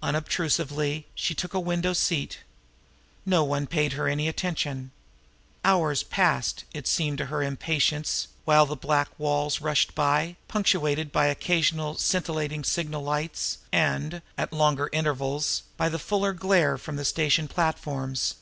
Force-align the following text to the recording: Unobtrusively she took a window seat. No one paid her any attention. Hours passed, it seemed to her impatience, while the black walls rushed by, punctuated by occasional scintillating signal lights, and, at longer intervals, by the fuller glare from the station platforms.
Unobtrusively 0.00 1.08
she 1.12 1.34
took 1.34 1.54
a 1.54 1.58
window 1.58 1.92
seat. 1.92 2.38
No 3.26 3.42
one 3.42 3.66
paid 3.66 3.94
her 3.94 4.06
any 4.06 4.28
attention. 4.28 4.92
Hours 5.64 6.04
passed, 6.04 6.62
it 6.72 6.86
seemed 6.86 7.18
to 7.18 7.26
her 7.26 7.42
impatience, 7.42 8.28
while 8.44 8.64
the 8.64 8.76
black 8.76 9.08
walls 9.18 9.60
rushed 9.60 9.96
by, 9.96 10.36
punctuated 10.46 11.10
by 11.10 11.26
occasional 11.26 11.96
scintillating 11.96 12.62
signal 12.62 13.02
lights, 13.02 13.58
and, 13.72 14.22
at 14.38 14.52
longer 14.52 14.88
intervals, 14.92 15.64
by 15.76 15.88
the 15.88 15.98
fuller 15.98 16.32
glare 16.32 16.78
from 16.78 16.94
the 16.94 17.04
station 17.04 17.48
platforms. 17.48 18.36